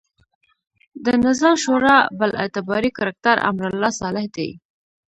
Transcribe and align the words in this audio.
د 1.05 1.07
نظار 1.25 1.55
شورا 1.63 1.97
بل 2.19 2.31
اعتباري 2.41 2.89
کرکټر 2.97 3.35
امرالله 3.49 3.91
صالح 4.01 4.25
دی. 4.35 4.49